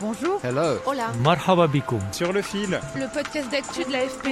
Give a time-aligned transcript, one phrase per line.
[0.00, 0.40] Bonjour.
[0.42, 0.78] Hello.
[0.86, 1.12] Hola.
[1.22, 1.68] Marhaba.
[2.12, 2.80] Sur le fil.
[2.96, 4.28] Le podcast d'actu de l'AFP.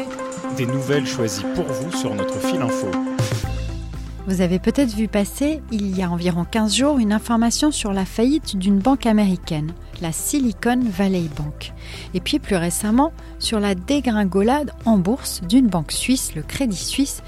[0.57, 2.91] Des nouvelles choisies pour vous sur notre fil info.
[4.27, 8.07] Vous avez peut-être vu passer, il y a environ 15 jours, une information sur la
[8.07, 11.75] faillite d'une banque américaine, la Silicon Valley Bank.
[12.15, 17.23] Et puis plus récemment, sur la dégringolade en bourse d'une banque suisse, le Crédit Suisse,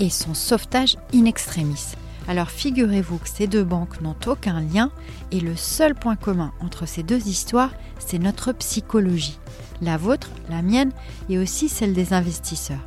[0.00, 1.94] et son sauvetage in extremis.
[2.28, 4.90] Alors figurez-vous que ces deux banques n'ont aucun lien
[5.30, 9.38] et le seul point commun entre ces deux histoires, c'est notre psychologie.
[9.80, 10.92] La vôtre, la mienne
[11.28, 12.84] et aussi celle des investisseurs.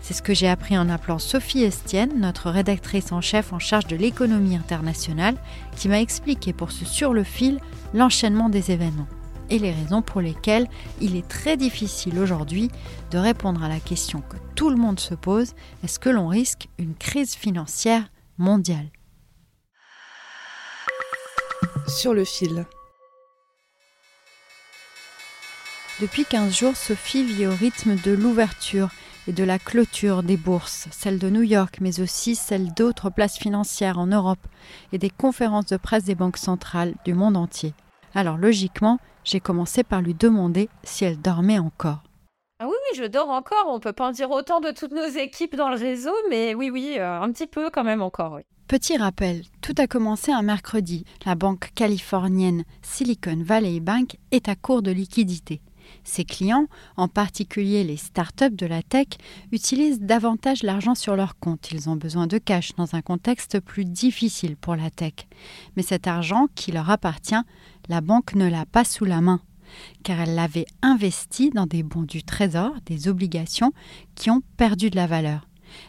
[0.00, 3.86] C'est ce que j'ai appris en appelant Sophie Estienne, notre rédactrice en chef en charge
[3.86, 5.36] de l'économie internationale,
[5.76, 7.60] qui m'a expliqué pour ce sur le fil
[7.94, 9.08] l'enchaînement des événements
[9.50, 10.68] et les raisons pour lesquelles
[11.00, 12.70] il est très difficile aujourd'hui
[13.10, 16.68] de répondre à la question que tout le monde se pose, est-ce que l'on risque
[16.78, 18.04] une crise financière
[18.40, 18.88] mondiale
[21.86, 22.64] Sur le fil.
[26.00, 28.88] Depuis 15 jours, Sophie vit au rythme de l'ouverture
[29.28, 33.36] et de la clôture des bourses, celle de New York, mais aussi celle d'autres places
[33.36, 34.46] financières en Europe
[34.92, 37.74] et des conférences de presse des banques centrales du monde entier.
[38.14, 42.02] Alors logiquement, j'ai commencé par lui demander si elle dormait encore.
[42.62, 43.68] Ah oui, oui, je dors encore.
[43.68, 46.68] On peut pas en dire autant de toutes nos équipes dans le réseau, mais oui,
[46.68, 48.38] oui, euh, un petit peu quand même encore.
[48.68, 51.06] Petit rappel, tout a commencé un mercredi.
[51.24, 55.62] La banque californienne Silicon Valley Bank est à court de liquidités.
[56.04, 56.66] Ses clients,
[56.98, 59.08] en particulier les startups de la tech,
[59.52, 61.72] utilisent davantage l'argent sur leur compte.
[61.72, 65.14] Ils ont besoin de cash dans un contexte plus difficile pour la tech.
[65.76, 67.42] Mais cet argent qui leur appartient,
[67.88, 69.40] la banque ne l'a pas sous la main,
[70.02, 73.72] car elle l'avait investi dans des bons du trésor, des obligations
[74.14, 75.46] qui ont perdu de la valeur.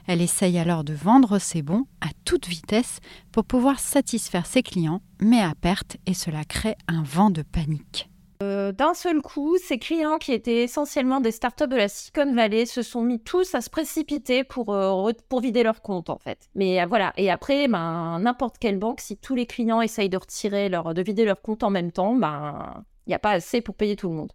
[0.08, 3.00] Elle essaye alors de vendre ses bons à toute vitesse
[3.31, 8.12] pour pouvoir satisfaire ses clients, mais à perte, et cela crée un vent de panique.
[8.42, 12.66] Euh, D'un seul coup, ces clients qui étaient essentiellement des startups de la Silicon Valley
[12.66, 16.50] se sont mis tous à se précipiter pour, euh, pour vider leur compte en fait.
[16.56, 20.18] Mais euh, voilà, et après, ben, n'importe quelle banque, si tous les clients essayent de
[20.18, 23.62] retirer leur, de vider leur compte en même temps, ben, il n'y a pas assez
[23.62, 24.31] pour payer tout le monde.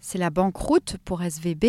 [0.00, 1.64] C'est la banqueroute pour SVB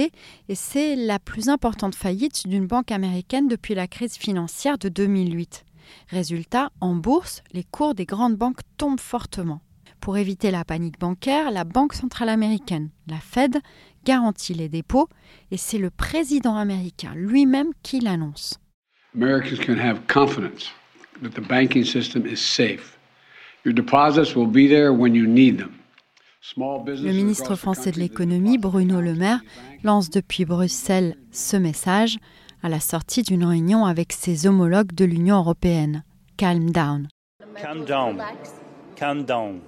[0.50, 5.64] et c'est la plus importante faillite d'une banque américaine depuis la crise financière de 2008.
[6.10, 9.62] Résultat, en bourse, les cours des grandes banques tombent fortement.
[10.02, 13.58] Pour éviter la panique bancaire, la Banque centrale américaine, la Fed,
[14.04, 15.08] garantit les dépôts
[15.50, 18.60] et c'est le président américain lui-même qui l'annonce.
[19.16, 20.72] Americans can have confidence
[21.24, 23.00] that the banking system is safe.
[23.64, 25.72] Your deposits will be there when you need them.
[26.58, 29.42] Le ministre français de l'économie, Bruno Le Maire,
[29.84, 32.18] lance depuis Bruxelles ce message
[32.62, 36.04] à la sortie d'une réunion avec ses homologues de l'Union européenne.
[36.38, 37.08] Calm down.
[37.60, 38.22] Calm down.
[38.96, 39.62] Calm down.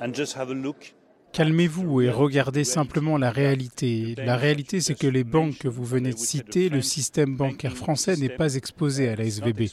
[0.00, 0.94] And just have a look.
[1.32, 4.14] Calmez-vous et regardez simplement la réalité.
[4.16, 8.16] La réalité, c'est que les banques que vous venez de citer, le système bancaire français
[8.16, 9.68] n'est pas exposé à la SVB.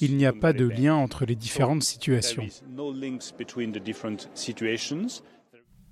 [0.00, 2.46] Il n'y a pas de lien entre les différentes situations.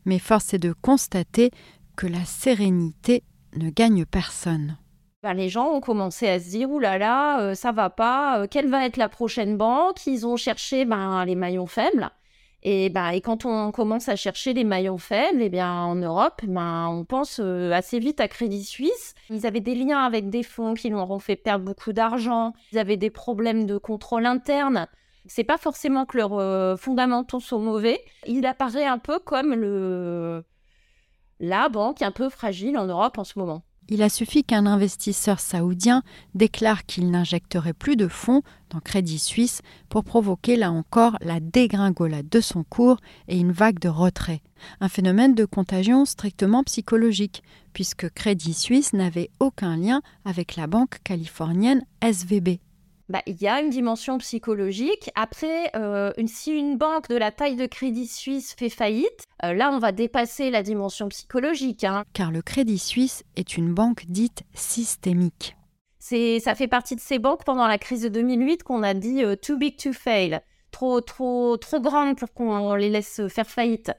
[0.09, 1.51] Mais force est de constater
[1.95, 3.25] que la sérénité
[3.57, 4.79] ne gagne personne.
[5.23, 8.41] Ben, les gens ont commencé à se dire Ouh là là, euh, ça va pas,
[8.41, 10.07] euh, quelle va être la prochaine banque?
[10.07, 12.09] Ils ont cherché ben, les maillons faibles.
[12.63, 16.41] Et, ben, et quand on commence à chercher les maillons faibles, eh bien, en Europe,
[16.43, 19.15] ben, on pense euh, assez vite à Crédit Suisse.
[19.29, 22.55] Ils avaient des liens avec des fonds qui leur ont fait perdre beaucoup d'argent.
[22.73, 24.89] Ils avaient des problèmes de contrôle interne.
[25.29, 28.01] C'est pas forcément que leurs euh, fondamentaux sont mauvais.
[28.27, 30.43] Il apparaît un peu comme le
[31.41, 33.63] la banque un peu fragile en Europe en ce moment.
[33.91, 36.03] Il a suffi qu'un investisseur saoudien
[36.35, 42.29] déclare qu'il n'injecterait plus de fonds dans Crédit Suisse pour provoquer là encore la dégringolade
[42.29, 42.99] de son cours
[43.29, 44.43] et une vague de retrait.
[44.81, 47.43] Un phénomène de contagion strictement psychologique,
[47.73, 52.59] puisque Crédit Suisse n'avait aucun lien avec la banque californienne SVB.
[53.09, 55.11] Bah, il y a une dimension psychologique.
[55.15, 59.55] Après, euh, une- si une banque de la taille de Crédit Suisse fait faillite, euh,
[59.55, 61.85] là, on va dépasser la dimension psychologique.
[61.85, 62.05] hein.
[62.13, 65.57] car le Crédit Suisse est une banque dite systémique.
[65.99, 69.25] C'est, ça fait partie de ces banques pendant la crise de 2008 qu'on a dit
[69.25, 70.41] euh, too big to fail,
[70.71, 73.91] trop, trop, trop grandes pour qu'on les laisse faire faillite.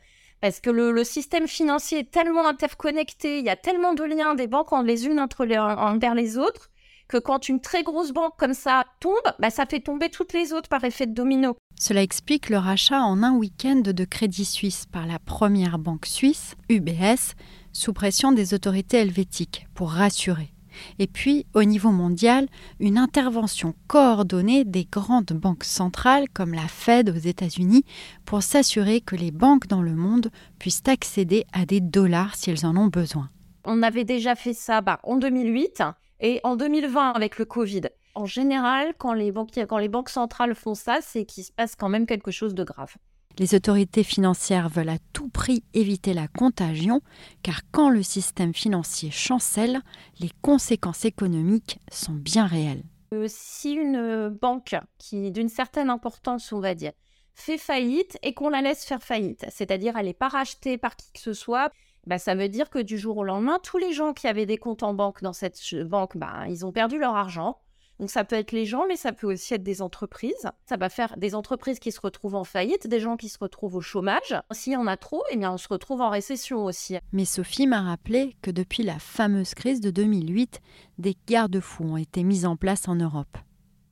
[0.41, 4.47] Parce que le, système financier est tellement interconnecté, il y a tellement de liens des
[4.47, 6.69] banques les unes entre les, envers les autres,
[7.09, 10.53] que quand une très grosse banque comme ça tombe, bah, ça fait tomber toutes les
[10.53, 11.57] autres par effet de domino.
[11.77, 16.55] Cela explique le rachat en un week-end de Crédit Suisse par la première banque suisse,
[16.69, 17.35] UBS,
[17.73, 20.53] sous pression des autorités helvétiques, pour rassurer.
[20.99, 22.47] Et puis, au niveau mondial,
[22.79, 27.83] une intervention coordonnée des grandes banques centrales comme la Fed aux États-Unis
[28.23, 30.29] pour s'assurer que les banques dans le monde
[30.59, 33.29] puissent accéder à des dollars si elles en ont besoin.
[33.65, 35.83] On avait déjà fait ça bah, en 2008
[36.19, 37.81] et en 2020 avec le Covid.
[38.15, 39.31] En général, quand les,
[39.67, 42.63] quand les banques centrales font ça, c'est qu'il se passe quand même quelque chose de
[42.63, 42.95] grave.
[43.37, 47.01] Les autorités financières veulent à tout prix éviter la contagion,
[47.41, 49.81] car quand le système financier chancelle,
[50.19, 52.83] les conséquences économiques sont bien réelles.
[53.13, 56.91] Euh, si une banque qui d'une certaine importance, on va dire,
[57.33, 61.11] fait faillite et qu'on la laisse faire faillite, c'est-à-dire elle n'est pas rachetée par qui
[61.13, 61.71] que ce soit,
[62.07, 64.57] bah, ça veut dire que du jour au lendemain, tous les gens qui avaient des
[64.57, 67.59] comptes en banque dans cette banque, bah, ils ont perdu leur argent.
[67.99, 70.49] Donc ça peut être les gens, mais ça peut aussi être des entreprises.
[70.65, 73.75] Ça va faire des entreprises qui se retrouvent en faillite, des gens qui se retrouvent
[73.75, 74.35] au chômage.
[74.51, 76.97] S'il y en a trop, eh bien on se retrouve en récession aussi.
[77.11, 80.61] Mais Sophie m'a rappelé que depuis la fameuse crise de 2008,
[80.97, 83.37] des garde-fous ont été mis en place en Europe.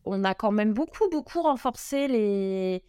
[0.05, 2.83] On a quand même beaucoup, beaucoup renforcé les,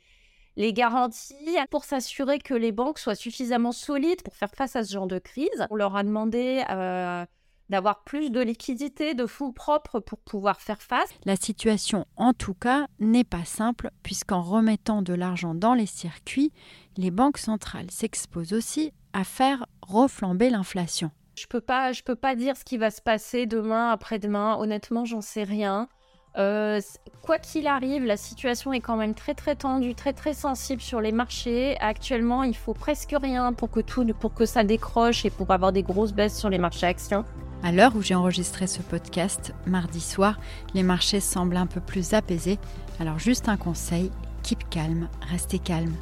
[0.58, 4.93] les garanties pour s'assurer que les banques soient suffisamment solides pour faire face à ce
[4.93, 5.66] genre de crise.
[5.70, 7.25] On leur a demandé euh,
[7.69, 11.08] d'avoir plus de liquidités, de fonds propres pour pouvoir faire face.
[11.25, 16.52] La situation, en tout cas, n'est pas simple, puisqu'en remettant de l'argent dans les circuits,
[16.96, 21.12] les banques centrales s'exposent aussi à faire reflamber l'inflation.
[21.37, 24.56] Je peux pas, je peux pas dire ce qui va se passer demain, après-demain.
[24.58, 25.88] Honnêtement, j'en sais rien.
[26.37, 26.81] Euh,
[27.23, 31.01] quoi qu'il arrive, la situation est quand même très très tendue, très très sensible sur
[31.01, 31.77] les marchés.
[31.81, 35.73] Actuellement, il faut presque rien pour que tout, pour que ça décroche et pour avoir
[35.73, 37.25] des grosses baisses sur les marchés actions.
[37.63, 40.39] À l'heure où j'ai enregistré ce podcast, mardi soir,
[40.75, 42.59] les marchés semblent un peu plus apaisés.
[43.01, 45.95] Alors juste un conseil, keep calme, restez calme.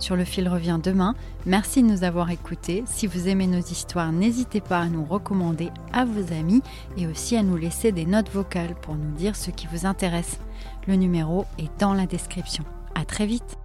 [0.00, 1.14] Sur le fil revient demain.
[1.46, 2.82] Merci de nous avoir écoutés.
[2.86, 6.62] Si vous aimez nos histoires, n'hésitez pas à nous recommander à vos amis
[6.96, 10.40] et aussi à nous laisser des notes vocales pour nous dire ce qui vous intéresse.
[10.88, 12.64] Le numéro est dans la description.
[12.94, 13.58] À très vite.